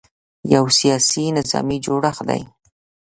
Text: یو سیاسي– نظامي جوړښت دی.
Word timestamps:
یو 0.53 0.65
سیاسي– 0.79 1.25
نظامي 1.37 1.77
جوړښت 1.85 2.21
دی. 2.29 2.41